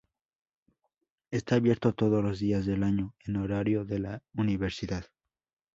Está 1.29 1.57
abierto 1.57 1.93
todos 1.93 2.23
los 2.23 2.39
días 2.39 2.65
del 2.65 2.81
año 2.81 3.13
en 3.23 3.35
horario 3.35 3.85
de 3.85 3.99
la 3.99 4.23
universidad. 4.33 5.05